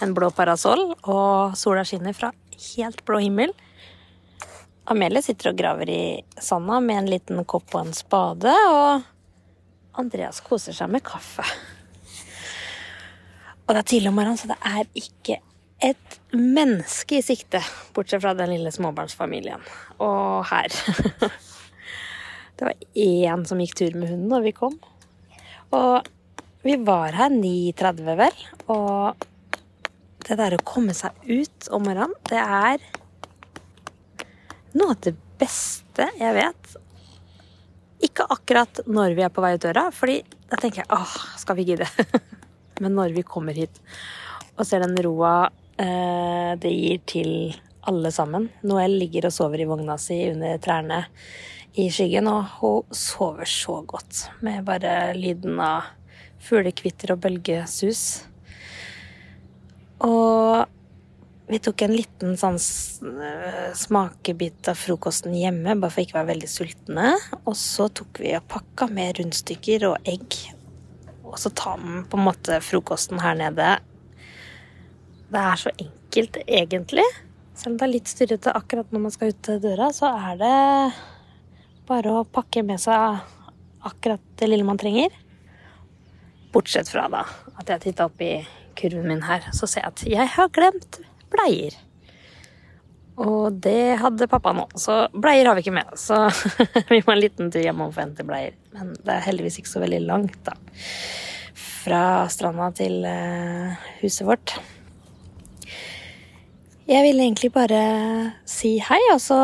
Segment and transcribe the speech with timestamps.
[0.00, 2.32] en blå parasoll, og sola skinner fra
[2.74, 3.54] helt blå himmel.
[4.86, 6.02] Amelie sitter og graver i
[6.38, 11.46] sanda med en liten kopp og en spade, og Andreas koser seg med kaffe.
[13.66, 15.40] Og det er tidlig om morgenen, så det er ikke
[15.82, 17.60] et menneske i sikte,
[17.96, 19.64] bortsett fra den lille småbarnsfamilien.
[20.02, 20.72] Og her.
[22.56, 24.78] Det var én som gikk tur med hunden da vi kom.
[25.76, 26.06] Og
[26.64, 28.38] vi var her 9.30, vel.
[28.72, 29.26] Og
[30.26, 32.82] det der å komme seg ut om morgenen, det er
[34.76, 36.76] noe av det beste jeg vet.
[38.06, 41.58] Ikke akkurat når vi er på vei ut døra, fordi da tenker jeg åh, skal
[41.58, 41.88] vi gidde?
[42.82, 43.80] Men når vi kommer hit
[44.56, 45.48] og ser den roa
[45.80, 47.32] eh, det gir til
[47.86, 51.04] alle sammen Noel ligger og sover i vogna si under trærne
[51.76, 55.90] i skyggen, og hun sover så godt med bare lyden av
[56.40, 58.24] fuglekvitter og bølgesus.
[60.04, 60.66] Og
[61.46, 62.58] vi tok en liten sånn
[63.78, 67.12] smakebit av frokosten hjemme, bare for ikke å være veldig sultne.
[67.44, 70.40] Og så tok vi og pakka med rundstykker og egg.
[71.26, 73.76] Og så tar man på en måte frokosten her nede.
[75.30, 77.06] Det er så enkelt, egentlig.
[77.56, 80.56] Selv om det er litt styrrete akkurat når man skal ut døra, så er det
[81.86, 83.22] bare å pakke med seg
[83.86, 85.14] akkurat det lille man trenger.
[86.52, 87.22] Bortsett fra da
[87.56, 88.34] at jeg titta opp i
[88.78, 91.00] kurven min her, så ser jeg at jeg har glemt
[91.32, 91.76] bleier.
[93.16, 95.94] Og det hadde pappa nå, så bleier har vi ikke med.
[95.96, 96.18] Så
[96.92, 98.56] vi må en liten tur hjem og få hente bleier.
[98.76, 100.56] Men det er heldigvis ikke så veldig langt, da.
[101.56, 104.56] Fra stranda til eh, huset vårt.
[106.86, 107.80] Jeg ville egentlig bare
[108.46, 109.38] si hei, og så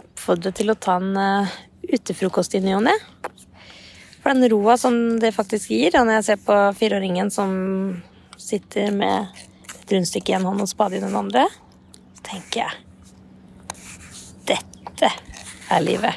[0.00, 1.58] oppfordre til å ta en uh,
[1.90, 2.94] utefrokost i ny og ne.
[4.20, 7.50] For den roa som det faktisk gir, og når jeg ser på fireåringen som
[8.40, 9.26] sitter med
[9.72, 11.46] et rundstykke i en hånd og spade i den andre,
[12.18, 12.72] så tenker jeg
[14.50, 15.10] Dette
[15.70, 16.14] er livet.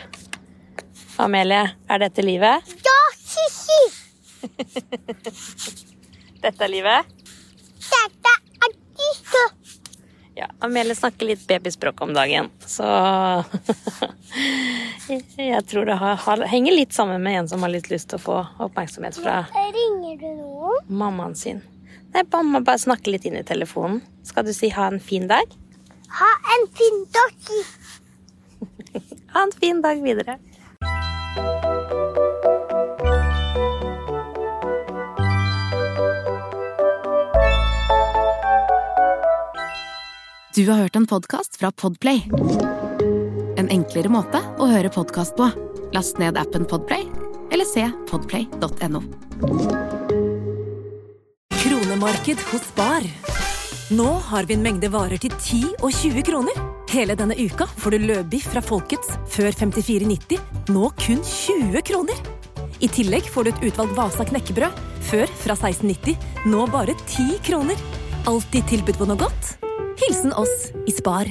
[1.21, 2.73] Amelie, er dette livet?
[2.83, 3.81] Ja, Sissi!
[6.43, 7.05] Dette er livet?
[7.87, 8.33] Dette
[8.65, 9.43] er disse.
[10.35, 12.85] Ja, Amelie snakker litt babyspråk om dagen, så
[15.37, 18.23] Jeg tror det har, henger litt sammen med en som har litt lyst til å
[18.23, 18.37] få
[18.67, 20.79] oppmerksomhet fra Ringer du noen?
[20.87, 21.59] mammaen sin.
[22.13, 23.99] Nei, mamma bare snakker litt inn i telefonen.
[24.23, 25.51] Skal du si ha en fin dag?
[26.19, 27.49] Ha en fin dag.
[29.33, 30.35] Ha en fin dag videre.
[40.55, 42.27] Du har hørt en podkast fra Podplay.
[43.57, 45.47] En enklere måte å høre podkast på.
[45.95, 47.07] Last ned appen Podplay,
[47.49, 49.01] eller se podplay.no.
[51.57, 53.07] Kronemarked hos Bar.
[53.97, 56.61] Nå har vi en mengde varer til 10 og 20 kroner.
[56.93, 60.37] Hele denne uka får du løbiff fra Folkets før 54,90,
[60.69, 62.23] nå kun 20 kroner.
[62.77, 67.85] I tillegg får du et utvalgt Vasa knekkebrød, før fra 1690, nå bare 10 kroner.
[68.29, 69.55] Alltid tilbud på noe godt.
[69.97, 71.27] Hilsen oss i Spar.